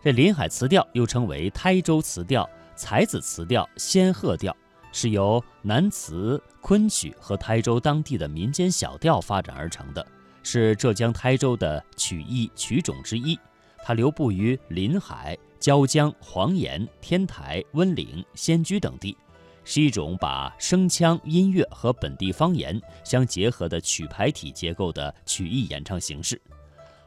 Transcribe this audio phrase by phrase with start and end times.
[0.00, 4.56] 这临海词调又称为台州词调、才子词调、仙鹤调，
[4.92, 10.06] 是由南词、昆曲和台州当地的民间小调发展而成的，
[10.44, 13.36] 是浙江台州的曲艺曲种之一。
[13.84, 19.16] 它流布于临海、椒江、黄岩、天台、温岭、仙居等地，
[19.64, 26.40] 是一种把声腔、音乐和本地方言相结合的曲牌体结构的曲艺演唱形式。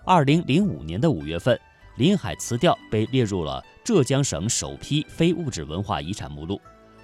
[0.03, 1.57] 二零零五年的五月份。
[1.97, 6.59] 临海词调被列入了浙江省首批非物质文化遗产目录。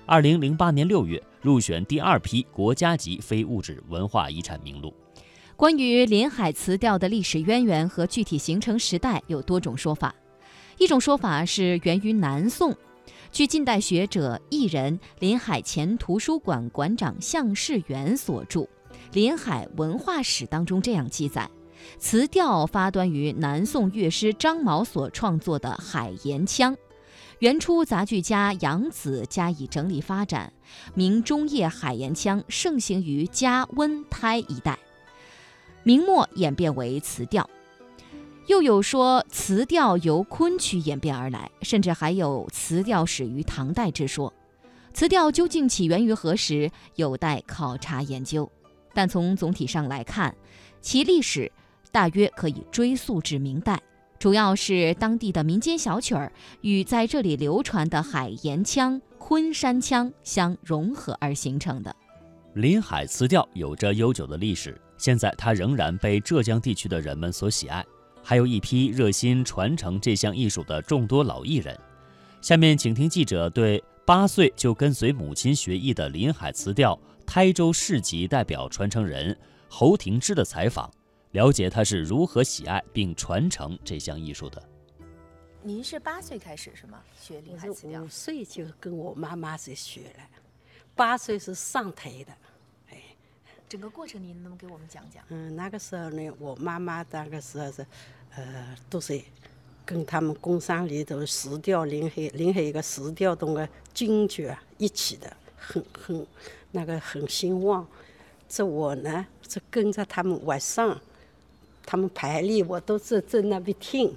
[0.06, 4.94] 二零零八年六月，入选第二批国家级非物质文化遗产名录。
[5.58, 10.16] 关于临海词调的历史渊源和具体形成时代有多种说法。
[10.78, 12.74] 一种说法是源于南宋，
[13.32, 18.62] 据近代学者艺人临海前图书馆馆长向世元所著
[19.12, 21.50] 《临海文化史》当中这样记载。
[21.98, 26.74] 词调发端于南宋乐师张毛所创作的《海盐腔》，
[27.40, 30.54] 元初杂剧家杨子加以整理发展，
[30.94, 34.78] 明中叶《海盐腔》盛行于嘉温台一带，
[35.84, 37.50] 明末演变为词调。
[38.46, 44.34] 又有说词调由昆曲演变而来，甚至还有词调始于唐代之说。
[44.94, 48.50] 词调究竟起源于何时，有待考察研究。
[48.94, 50.36] 但从总体上来看，
[50.82, 51.52] 其历史。
[51.98, 53.82] 大约可以追溯至明代，
[54.20, 56.32] 主要是当地的民间小曲儿
[56.62, 61.96] 与在这里流传的海盐腔、昆山腔相融合而形成的。
[62.54, 67.84] 临海词调有着悠久的历史，现在它仍然被浙江地区的人们所喜爱，
[68.22, 71.76] 还有一批热心传承这项艺术的众多老艺人。
[72.42, 79.36] 下面请听记者对八岁就跟随母亲学艺的临海词调台州市级代表传承人
[79.68, 80.88] 侯廷芝的采访。
[81.32, 84.64] 了解他是如何喜爱并传承这项艺术的。
[85.62, 87.02] 您是八岁开始是吗？
[87.20, 88.02] 学林海词调？
[88.02, 90.24] 五岁就跟我妈妈在学了，
[90.96, 92.32] 八岁是上台的。
[92.90, 92.98] 哎，
[93.68, 95.22] 整个过程您能不能给我们讲讲？
[95.28, 97.86] 嗯，那个时候呢，我妈妈那个时候是，
[98.36, 99.22] 呃，都是
[99.86, 106.26] 跟他们工商里头石调林海林海一个石调中的军角一起的，很很
[106.72, 107.86] 那个很兴旺。
[108.48, 110.98] 这我呢，是跟着他们晚上。
[111.88, 114.14] 他们排练，我都是在那边听，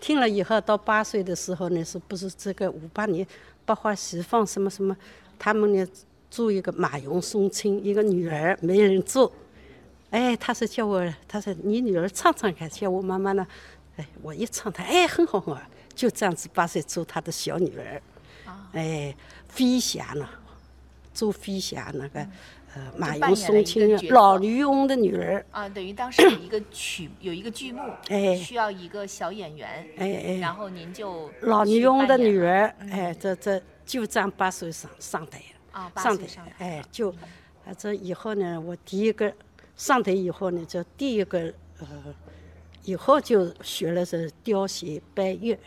[0.00, 3.26] 听了以后，到八岁的时候呢，是不是这个五八年
[3.66, 4.96] 百花齐放什么什么？
[5.36, 5.84] 他们呢
[6.30, 9.32] 做一个马云送亲，一个女儿没人做，
[10.10, 13.44] 哎，他说叫我，他说你女儿唱唱看，叫我妈妈呢，
[13.96, 15.60] 哎，我一唱，她哎很好很好，
[15.96, 18.00] 就这样子八岁做他的小女儿，
[18.72, 19.12] 哎，
[19.48, 20.28] 飞侠呢，
[21.12, 22.24] 做飞侠那个。
[22.96, 25.44] 马云、松青老渔翁的女儿。
[25.50, 37.10] 啊，等于当时有一个曲，有一个剧目，哎，需要一个小演员，哎哎，然后您就老渔翁的女儿，哎，这这就这样八岁上上台了，啊，上台上台，哎，就，
[37.64, 39.32] 啊，这以后呢，我第一个
[39.76, 41.86] 上台以后呢，就第一个呃，
[42.84, 45.58] 以后就学了是调弦拜月。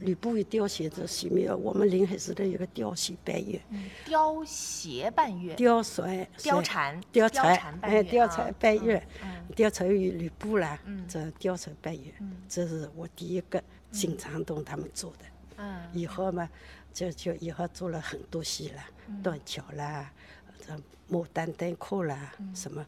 [0.00, 3.60] 吕布与貂鞋子戏没有，我们临海市的一个貂鞋拜月。
[4.04, 5.54] 吊鞋半月。
[5.54, 6.26] 吊船。
[6.38, 7.00] 貂蝉。
[7.12, 7.78] 貂蝉。
[7.82, 9.06] 哎，貂蝉拜月。
[9.54, 12.12] 貂蝉与吕布啦，这貂蝉拜月，
[12.48, 15.24] 这是我第一个经常同他们做的。
[15.58, 15.82] 嗯。
[15.92, 16.48] 以后嘛，
[16.92, 18.82] 就就以后做了很多戏了，
[19.22, 20.12] 断桥啦，
[20.66, 20.74] 这
[21.14, 22.84] 牡丹灯库啦，什么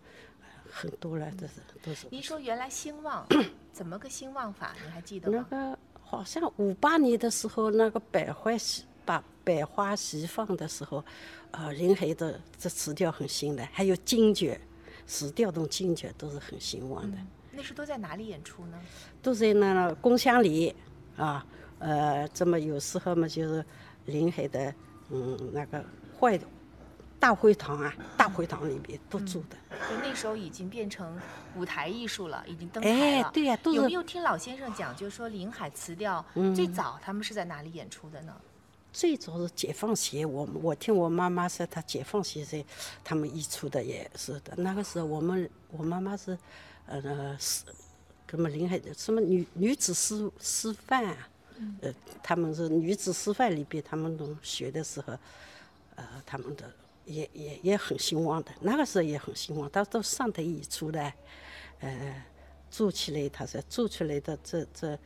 [0.71, 2.07] 很多了，这是都是。
[2.11, 3.27] 您说原来兴旺，
[3.73, 4.75] 怎么个兴旺法？
[4.85, 5.47] 你还记得吗？
[5.51, 5.79] 那个。
[6.09, 11.05] 好像五八年的时候，那个百花齐把百花齐放的时候，
[11.51, 14.59] 呃，临海的这词调很新的，还有京剧，
[15.07, 17.19] 词调动京剧都是很兴旺的。
[17.53, 18.81] 那时都在哪里演出呢？
[19.21, 20.75] 都在那宫乡里，
[21.19, 21.45] 啊，
[21.79, 23.63] 呃，这么有时候嘛，就是
[24.07, 24.75] 临海的，
[25.11, 25.85] 嗯，那个
[26.19, 26.47] 坏的。
[27.21, 29.57] 大会堂啊，大会堂里面都住的。
[29.71, 31.19] 就那时候已经变成
[31.57, 32.97] 舞台艺术了，已经登台了。
[32.97, 36.25] 哎，对呀，都有没有听老先生讲，就是说临海词调
[36.55, 38.35] 最早他们是在哪里演出的呢？
[38.93, 42.65] 最早是解放前，我我听我妈妈说，她解放前在
[43.03, 44.55] 他们演出的也是的。
[44.57, 46.39] 那个时候我们我妈妈是，
[46.87, 47.65] 呃，是，
[48.31, 51.29] 什么临海的什么女女子师师范啊，
[51.81, 51.93] 呃，
[52.23, 55.13] 他们是女子师范里边，他们都学的时候，
[55.97, 56.71] 呃，他们的。
[57.09, 61.13] 也也也很兴旺的，那个时候也很兴旺，他都上台演出的，
[61.81, 62.23] 呃，
[62.71, 64.99] 做起来，他说做出来的这这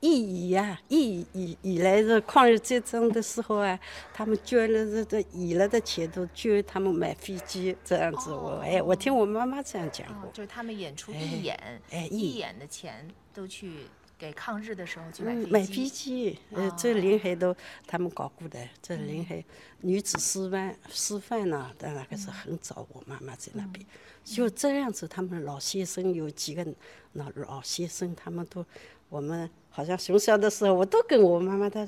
[0.00, 3.78] 意义呀，意义以以来是抗日战争的时候啊，
[4.12, 13.86] 他们捐了这这以了的钱都捐他们买飞机这样子，我哎，我听我妈妈这样讲过，就是他们演出义演，哎，义演的钱都去
[14.18, 16.38] 给抗日的时候去买买飞机。
[16.52, 17.54] 呃，这临海都
[17.86, 19.44] 他们搞过的，这临海
[19.80, 23.84] 女子师范师范呢，在那个是很早，我妈妈在那边，
[24.24, 26.66] 就这样子，他们老先生有几个
[27.12, 28.64] 老老先生，他们都
[29.08, 31.86] 我们好像从小的时候，我都跟我妈妈他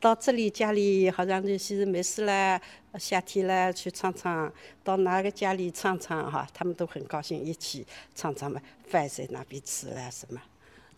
[0.00, 2.60] 到这里家里好像就是没事了，
[2.98, 4.52] 夏天了去唱唱，
[4.84, 10.40] 到哪个家里唱唱哈，他们都很高兴，一起唱唱嘛，饭在那边吃了什么，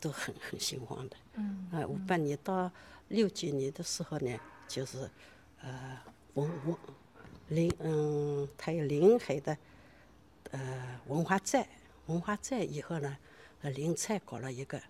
[0.00, 1.16] 都很 很兴旺的。
[1.34, 1.68] 嗯。
[1.72, 2.70] 啊，五八年到
[3.08, 5.08] 六几年的时候呢，就是
[5.62, 5.98] 呃
[6.34, 6.76] 文文
[7.48, 9.56] 临嗯，他有临海的
[10.52, 11.66] 呃文化站，
[12.06, 13.16] 文化站以后呢，
[13.62, 14.80] 呃临蔡搞了一个，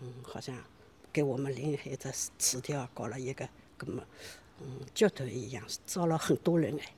[0.00, 0.56] 嗯，好像。
[1.12, 3.48] 给我们临海的词条搞了一个，
[3.78, 4.02] 那么，
[4.60, 6.92] 嗯，剧团一样，招了很多人哎，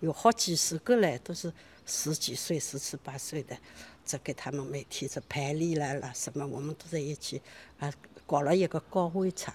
[0.00, 1.52] 有好几十个嘞，都是
[1.86, 3.56] 十几岁、十七八岁的，
[4.04, 7.40] 这给他们每天这排练啦啦什么，我们都在一起
[7.78, 7.92] 啊，
[8.26, 9.54] 搞了一个高位场，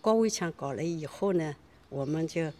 [0.00, 1.54] 高位场搞了以后呢，
[1.88, 2.52] 我们就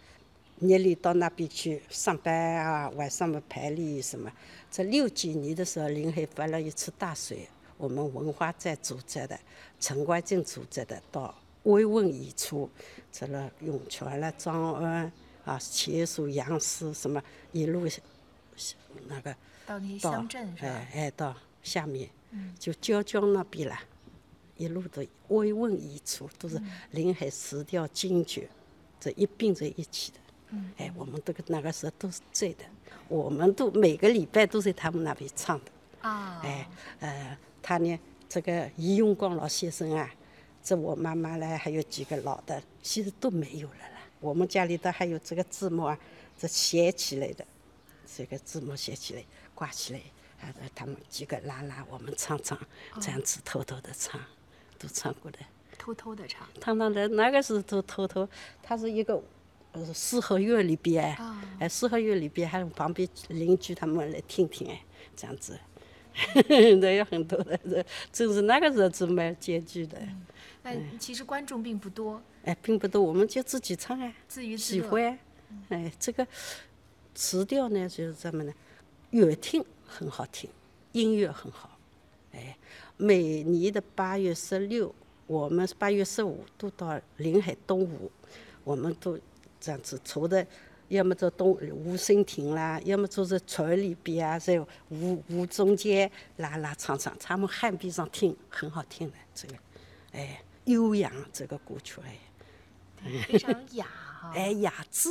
[0.59, 4.31] 夜里到那边去上班啊，晚上嘛排练什么。
[4.71, 7.47] 这六几年的时候，临海发了一次大水。
[7.75, 9.37] 我们文化站组织的，
[9.79, 12.69] 陈冠进组织的，到慰问演出，
[13.11, 15.11] 这了涌泉了、张安
[15.43, 17.21] 啊、钱树、杨氏什么
[17.51, 17.85] 一路
[19.07, 19.35] 那个
[19.65, 20.69] 到那些乡镇是吧？
[20.69, 22.09] 哎哎，到下面
[22.59, 23.77] 就椒江那边了，
[24.57, 26.61] 一路的慰问演出都是
[26.91, 28.47] 临海石调京剧，
[28.99, 30.17] 这一并在一起的。
[30.77, 32.63] 哎，我们这个那个时候都是醉的，
[33.07, 35.71] 我们都每个礼拜都在他们那边唱的。
[36.01, 36.41] 啊。
[36.43, 36.67] 哎，
[36.99, 37.37] 呃。
[37.65, 37.97] 他呢，
[38.27, 40.13] 这个易永光老先生啊，
[40.61, 44.01] 这我妈妈嘞，还有几个老的，其实都没有了啦。
[44.19, 45.97] 我们家里头还有这个字幕啊，
[46.37, 47.45] 这写起来的，
[48.15, 49.23] 这个字幕写起来
[49.55, 49.99] 挂起来，
[50.41, 52.59] 啊，他们几个拉拉，我们唱唱，
[53.01, 54.21] 这样子偷偷的唱，
[54.77, 55.39] 都唱过的。
[55.77, 56.47] 偷偷的唱。
[56.61, 58.27] 唱唱的那个时候都偷偷，
[58.61, 59.21] 他是一个
[59.71, 61.17] 呃四合院里边，
[61.59, 64.81] 哎，四合院里边还有旁边邻居他们来听听哎，
[65.15, 65.59] 这样子。
[66.47, 69.99] 人有很多的，这正是那个时候是蛮艰巨的。
[70.61, 72.21] 那其实观众并不多。
[72.43, 74.63] 哎，并不多，我们就自己唱啊，自娱自。
[74.63, 75.17] 喜欢。
[75.69, 76.25] 哎，这个
[77.13, 78.53] 词调呢，就是怎么呢？
[79.11, 80.49] 乐听很好听，
[80.91, 81.77] 音乐很好。
[82.31, 82.57] 哎，
[82.97, 84.93] 每年的八月十六，
[85.27, 88.11] 我们八月十五都到临海东湖，
[88.63, 89.19] 我们都
[89.59, 90.45] 这样子除的。
[90.89, 99.55] 要么在东吴声亭啦，要么坐在船里边啊，在湖湖中间拉拉唱唱，他们旱边上听，很好听的这个，
[100.11, 102.19] 哎，悠扬这个歌曲哎，
[103.27, 103.87] 非常雅，
[104.33, 105.09] 哎，雅致，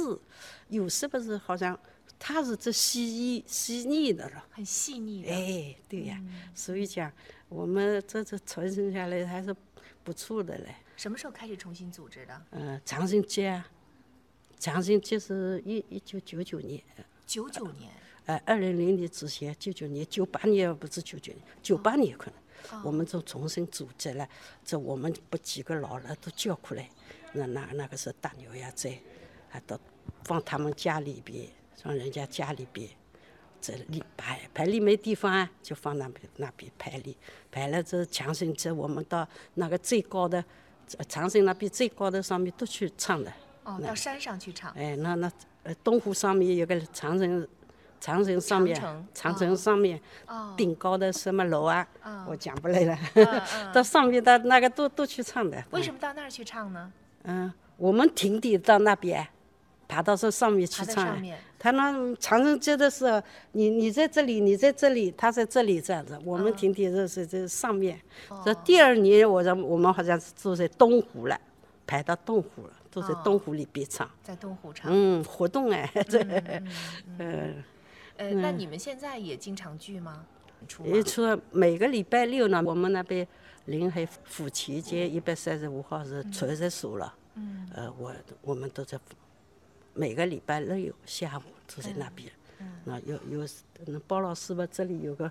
[0.69, 1.79] 有时不是好像
[2.19, 6.23] 它是这细腻细腻的了，很细腻的，哎，对呀，
[6.55, 7.13] 所以讲
[7.49, 9.55] 我们这这传承下来还是
[10.03, 10.75] 不错的嘞。
[10.97, 12.43] 什么时候开始重新组织的？
[12.53, 13.69] 嗯，长生节啊。
[14.59, 16.81] 长兴就是一一九九九年，
[17.27, 17.91] 九九年，
[18.27, 22.35] 呃，二零零年之前，九九年，九八年不是九九年，九八年可能，
[22.85, 24.29] 我们就重新组织了，
[24.65, 26.89] 这我们把几个老了都叫过来，
[27.33, 28.99] 那那那个是大牛呀在，
[29.49, 29.79] 还到
[30.25, 32.89] 放他们家里边，放人家家里边，
[33.61, 37.17] 这里排排练没地方啊，就放那边那边排练，
[37.51, 40.45] 排了这强行这，我们到那个最高的，
[41.09, 43.33] 长兴那边最高的上面都去唱的。
[43.65, 44.73] 哦，到山上去唱。
[44.73, 45.31] 哎，那那
[45.63, 47.47] 呃，东湖上面有个长城，
[48.03, 48.75] 长城上面，
[49.15, 50.01] 长城上面，
[50.57, 51.87] 顶高的什么楼啊？
[52.27, 52.99] 我讲不来了。
[53.73, 55.63] 到上面的那个都都去唱的。
[55.71, 56.93] 为什么到那儿去唱呢？
[57.23, 59.25] 嗯，我们停地到那边，
[59.87, 61.17] 爬到这上面去唱。
[61.61, 66.19] 他那长城街的时候，你你在这里，你在这里，他在这里这样子。
[66.25, 67.97] 我们停地这是这上面。
[68.45, 71.41] 这第二年，我让我们好像是住在东湖了，
[71.87, 72.73] 排到东湖了。
[72.95, 76.23] 都在东湖里边唱，在东湖唱，嗯，活动哎， 这，
[77.17, 77.65] 嗯，
[78.23, 80.25] 呃，那你们现在也经常聚吗？
[80.85, 83.27] 一出每个礼拜六呢，我们那边
[83.65, 88.99] 临海府前街一百三十五号是传习所了，嗯，呃，我我们都在
[89.95, 91.43] 每个礼拜六下午
[91.75, 92.73] 都在那边，嗯。
[92.85, 93.49] 那有有
[93.87, 95.31] 那包老师吧，这里有个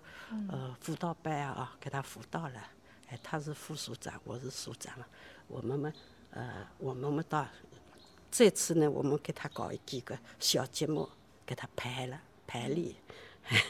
[0.50, 2.60] 呃辅导班啊，给他辅导了，
[3.08, 5.08] 哎，他是副所长，我是所长了，
[5.48, 5.94] 我们们。
[6.34, 7.46] 呃，我们们到
[8.32, 11.10] 这次呢，我们给他搞几个小节目，
[11.46, 12.22] 给他拍了
[12.52, 12.94] 排练。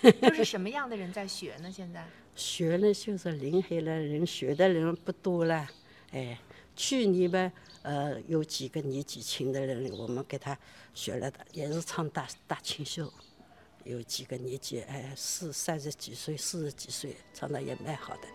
[0.22, 1.72] 都是什么样的人在学呢？
[1.72, 2.04] 现在
[2.36, 5.68] 学呢，就是临海的人学的人不多了。
[6.12, 6.38] 哎，
[6.76, 7.52] 去年吧，
[7.84, 10.58] 呃，有几个年纪轻的人，我们给他
[10.94, 13.12] 学了的，也是唱大大清秀。
[13.84, 18.28] 有几个年纪，哎，四三十几岁、四十几岁，唱的也蛮好的。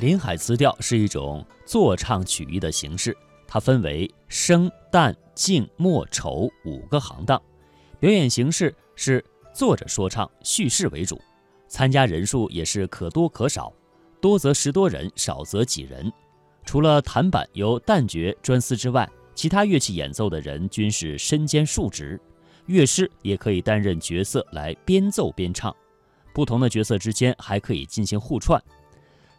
[0.00, 7.40] 临海词调是一种作唱曲艺的形式，它分为声、旦、净、末、丑五个行当，
[8.02, 11.22] 表演形式是坐着说唱，叙事为主，
[11.68, 13.72] 参加人数也是可多可少，
[14.20, 16.12] 多则十多人，少则几人。
[16.64, 22.20] 除了弹板由旦角专司之外，其他乐器演奏的人均是身兼数职，
[22.66, 25.72] 乐师也可以担任角色来边奏边唱，
[26.34, 28.60] 不同的角色之间还可以进行互串。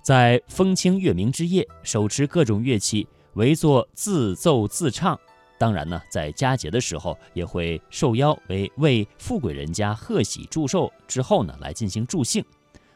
[0.02, 5.20] 在风清月明之夜，手持各种乐器围坐自奏自唱。
[5.64, 12.44] 当然呢，在佳节的时候也会受邀为为富贵人家贺喜祝寿之后呢，来进行助兴。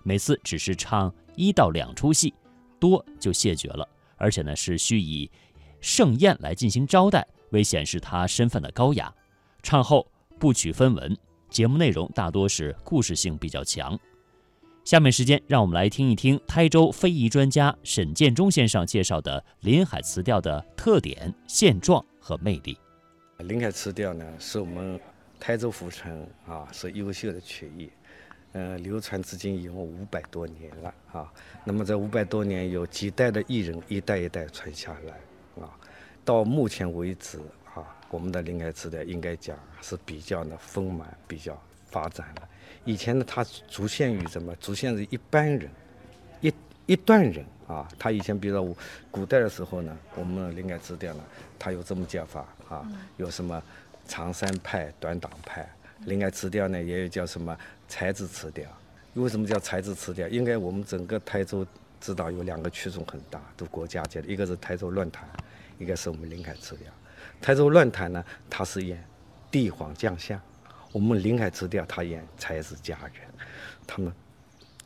[0.04, 2.34] 每次只是唱一到两出戏，
[2.78, 3.88] 多就谢绝了。
[4.18, 5.32] 而且呢，是需以
[5.80, 9.16] 盛宴来进行招待，为显示他身份的高雅。
[9.64, 10.06] 唱后
[10.38, 11.18] 不取分文，
[11.50, 13.98] 节目内容大多是故事性比较强。
[14.84, 22.78] 下面时间，让我们来听一听台州非遗专家沈建忠先生介绍的临海词调的特点、现状和魅力。
[23.38, 25.00] 临海词调呢，是我们
[25.40, 27.90] 台州府城啊，是优秀的曲艺，
[28.52, 31.32] 嗯，流传至今有五百多年了啊。
[31.64, 35.72] 那么这五百多年，有几代的艺人一代一代传下来啊。
[36.26, 37.38] 到目前为止
[37.74, 42.50] 啊，我们的临海词调应该讲是比较的丰满，比较发展了。
[42.84, 44.54] 以前呢，它局限于什么？
[44.58, 45.72] 局限于一般人，
[46.42, 46.54] 一
[46.88, 47.88] 一段人啊。
[48.00, 48.76] 他以前，比如说
[49.12, 51.24] 古代的时候呢，我们临海词调呢，
[51.60, 53.62] 它有这么叫法啊，有什么
[54.08, 55.70] 长山派、短党派。
[56.06, 57.58] 临海词调呢，也有叫什么
[57.88, 58.66] 才子词调。
[59.14, 60.28] 为什么叫才子词调？
[60.28, 61.66] 应该我们整个台州
[62.00, 65.28] 知道有两个曲种很大，都国家级的，一个是台州乱弹，
[65.80, 66.92] 一个是我们临海词调。
[67.42, 69.04] 台州乱弹呢，它是演
[69.50, 70.40] 帝皇将相。
[70.94, 73.28] 我们临海词调，他演才子佳人，
[73.86, 74.12] 他们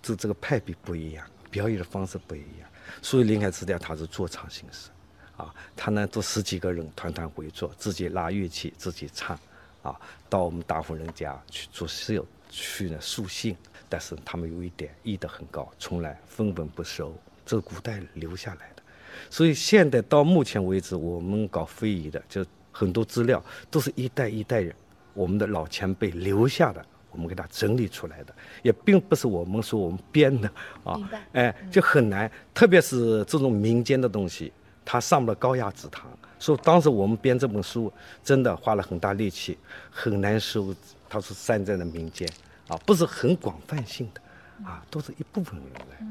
[0.01, 2.69] 这这个派别不一样，表演的方式不一样，
[3.01, 4.89] 所以林海词调它是坐唱形式，
[5.37, 9.37] 啊，他呢都十几个人团团围坐，自己拉乐器，自己唱，
[9.83, 13.55] 啊，到我们大户人家去做事，去呢塑性，
[13.87, 18.83] 但是他们有一点艺德很高，从来分文不收，这是古代留下来的，
[19.29, 24.75] 所以现在到目前为止，我们搞非遗的，就很多资料都是一代一代人。
[25.13, 30.49] 我们的老前辈留下的，我们给它整理出来的，也并不是我们说我们编的
[30.83, 30.97] 啊。
[31.33, 34.51] 哎，就很难，特别是这种民间的东西，
[34.85, 36.09] 它上不了高雅之堂。
[36.39, 37.91] 所以当时我们编这本书，
[38.23, 39.57] 真的花了很大力气，
[39.91, 40.73] 很难收。
[41.09, 42.27] 它是散在的民间
[42.67, 44.21] 啊，不是很广泛性的
[44.65, 46.07] 啊，都是一部分人来。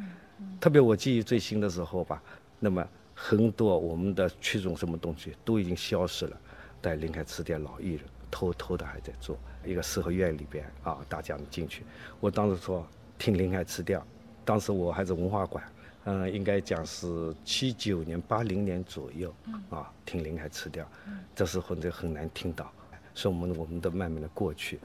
[0.61, 2.23] 特别我记忆最新的时候吧，
[2.59, 6.37] 那么很多我们的曲种什么东西都已经消失了，
[6.83, 8.01] 在临海词典老艺人。
[8.33, 11.83] 偷偷的还在做一个四合院里边啊，大家进去。
[12.21, 12.87] 我当时说
[13.19, 14.07] 听林海吃掉，
[14.45, 15.65] 当时我还是文化馆，
[16.05, 19.35] 嗯，应该讲是七九年、八零年左右
[19.69, 20.87] 啊，听林海吃掉，
[21.35, 22.71] 这时候就很难听到，
[23.15, 24.79] 所以我们我们都慢慢的过去。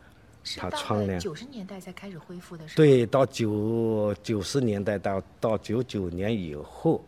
[0.58, 7.04] 他窗帘九十年代才开始恢复的是对，到九九十年代到到九九年以后。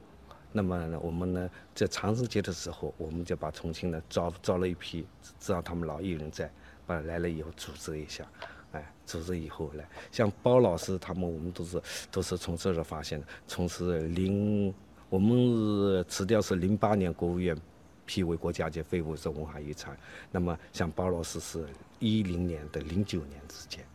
[0.51, 5.05] 那么呢，我们呢在长生节的时候，我们就把重庆呢招招了一批，
[5.39, 6.49] 知道他们老艺人在，
[6.87, 8.25] 把来了以后组织一下，
[8.71, 14.73] 哎，组织以后来，像包老师他们，我们都是都是从这儿发现的，从是零，
[15.09, 17.55] 我们辞掉是零八年国务院
[18.05, 19.95] 批为国家级非物质文化遗产，
[20.31, 21.67] 那么像包老师是
[21.99, 23.85] 一零年的零九年之间，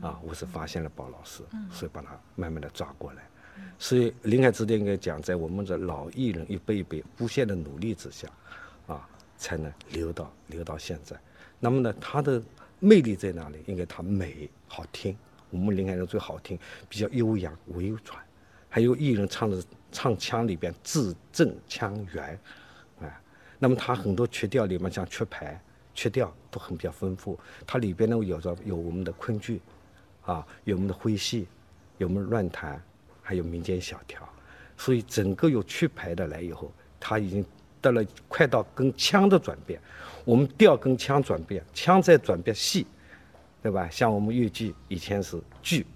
[0.00, 3.22] 啊，我是发现了包老师，所以把他慢慢的抓过来。
[3.78, 8.28] 所以，林海之巅应该讲，在我们的老艺人一辈一辈不懈的努力之下，
[8.86, 11.16] 啊，才能留到留到现在。
[11.60, 12.42] 那么呢，它的
[12.80, 13.58] 魅力在哪里？
[13.66, 15.16] 应该它美好听。
[15.50, 18.00] 我们临海人最好听，比较悠扬委婉，
[18.68, 22.38] 还有艺人唱的唱腔里边字正腔圆，
[23.00, 23.20] 啊，
[23.58, 25.60] 那么它很多曲调里面像曲牌、
[25.94, 27.38] 曲调都很比较丰富。
[27.66, 29.60] 它里边呢有着有我们的昆剧，
[30.22, 31.46] 啊，有我们的徽戏，
[31.96, 32.82] 有我们乱弹。
[33.20, 34.26] 还有民间小调，
[34.74, 37.44] 所以整个有曲牌的来以后，它已经
[37.80, 39.80] 到了快到跟腔的转变。
[40.24, 42.86] 我们调跟腔转变，腔在转变戏，
[43.62, 43.88] 对吧？
[43.90, 45.86] 像我们越剧以前是剧，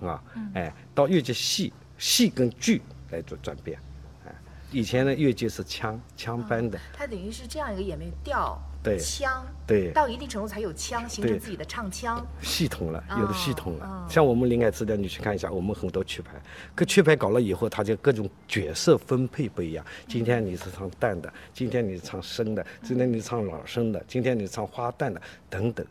[0.00, 0.20] 啊，
[0.54, 3.78] 哎，到越剧戏，戏跟剧来做转变，
[4.26, 4.34] 哎，
[4.72, 8.60] 以前呢越剧是腔腔班的，它等于是这样一个演变调。
[8.86, 14.06] 对腔，对，到一定程度才有腔，形成自己的唱腔系统了，有的系统了。
[14.08, 16.40] 像我们灵感资料，你去看一下，我们很多曲牌，
[16.74, 19.84] 各曲牌搞了以后，它就各种角色分配不一样。
[20.06, 25.84] 今天你是唱淡的，今天你是唱生的，今天你唱老生的，今天你唱花旦的，等等。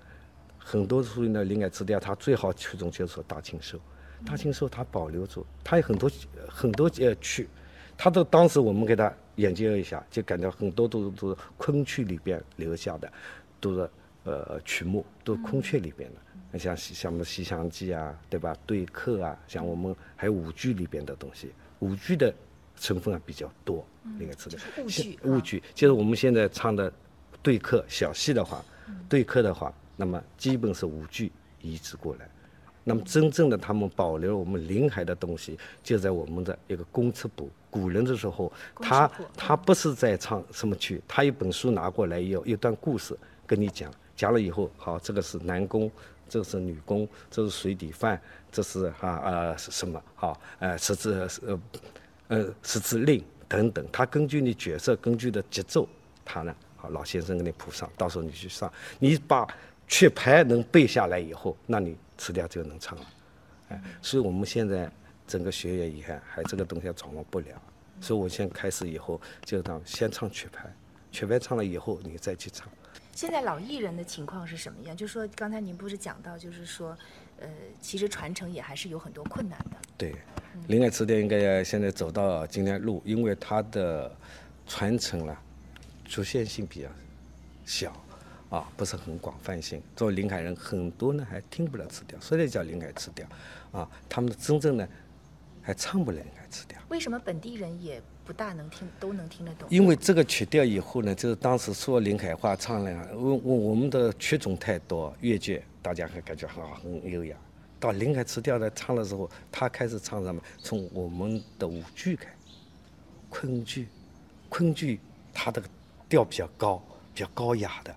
[0.58, 3.78] 很多属于那灵感资料，它最好曲种就是说大庆寿，
[4.26, 6.10] 大庆寿它保留住，它有很多
[6.48, 7.48] 很多呃曲，
[7.98, 13.12] 它都当时我们给他研究一下，就感觉很多都都是昆曲里边留下的，
[13.60, 13.90] 都是
[14.24, 16.58] 呃曲目，都是昆曲里边的。
[16.58, 18.56] 像像什么《西厢记》啊，对吧？
[18.66, 22.34] 对客啊，像我们还有舞剧里边的东西，舞剧的
[22.78, 23.86] 成分啊比较多。
[24.18, 26.92] 那个词的舞剧，舞剧就是我们现在唱的
[27.44, 28.64] 对客小戏的话，
[29.10, 31.30] 对客的话，那么基本是舞剧
[31.62, 32.30] 移植过来。
[32.88, 37.50] 那么真正的他们保留我们临海的东西，就在我们的一个公尺谱。
[37.70, 45.92] 古人的时候，他他不是在唱什么曲，他一本书拿过来，有一段故事跟你讲，讲了以后，好，这个是男工，
[46.30, 51.60] 这个是女工，这是水底饭，这是啊呃什么好，呃十字呃
[52.30, 55.86] 呃十字令等等，他根据你角色，根据的节奏，
[56.24, 59.46] 他呢好老先生给你谱上，到时候你去上，你把
[59.86, 61.98] 曲牌能背下来以后，那你。
[62.18, 63.06] 词调就能唱了，
[63.70, 64.90] 哎，所以我们现在
[65.28, 67.62] 整个学员遗憾还这个东西掌握不了，
[68.00, 70.74] 所以我现在开始以后就当先唱曲牌，
[71.12, 72.68] 曲牌唱了以后你再去唱。
[73.14, 74.96] 现在老艺人的情况是什么样？
[74.96, 76.98] 就说刚才您不是讲到，就是说，
[77.40, 77.48] 呃，
[77.80, 79.78] 其实传承也还是有很多困难的。
[79.98, 80.16] 对，
[80.68, 84.14] 临海词典应该现在走到今天路，因为它的
[84.68, 85.42] 传承了，
[86.04, 86.90] 局限性比较
[87.66, 88.05] 小。
[88.50, 89.82] 啊，不是很广泛性。
[89.96, 93.28] 作为临海人，很多呢还听不了词调，所以叫临海词调。
[93.72, 94.88] 啊，他们真正呢
[95.62, 96.80] 还唱不了临海词调。
[96.90, 99.68] 为什么本地人也不大能听，都能听得懂？
[99.70, 107.36] 因为这个曲调以后呢，就是当时说临海话唱了，我我我们的曲种太多，越剧大家还感觉很好很优雅。
[107.80, 110.42] 到临海词调的唱的时候，他开始唱什么？
[110.60, 112.28] 从我们的舞剧开，
[113.30, 113.88] 昆剧，
[114.48, 115.00] 昆剧
[115.34, 115.62] 它的
[116.08, 116.82] 调比较高，
[117.14, 117.94] 比较高雅的。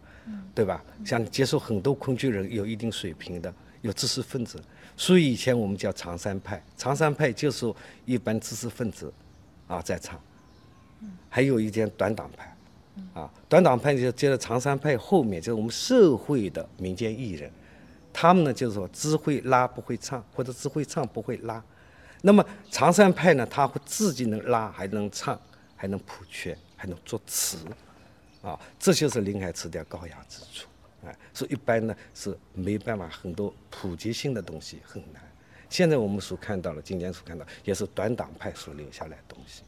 [0.55, 0.83] 对吧？
[1.05, 4.61] 像接受很多昆剧人有一定水平的，有知识分子，
[4.97, 6.63] 所以以前我们叫长山派。
[6.77, 7.73] 长山派就是
[8.05, 9.13] 一般知识分子
[9.67, 10.21] 啊在唱，
[11.29, 12.57] 还有一点短党派，
[13.21, 17.51] 啊，短党派就接着长山派后面就是我们社会的民间艺人，
[18.13, 21.63] 他们呢就是说只会拉不会唱，或者只会唱不会拉。
[22.21, 25.41] 那么长山派呢，他会自己能拉，还能唱，
[25.77, 27.59] 还能谱曲，还能作词。
[28.49, 30.69] 啊，这就是林海词调高雅之处，
[31.05, 35.23] 啊，所以一般呢是没办法，很多普及性的东西很难。
[35.69, 39.63] 现在我们所看到的，今天所看到，也是短党派所留下来的东西。